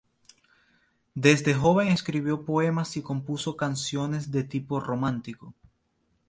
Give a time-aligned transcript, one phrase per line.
[1.13, 5.53] Desde joven escribió poemas y compuso canciones de tipo romántico.